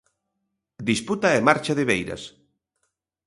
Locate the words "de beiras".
1.75-2.23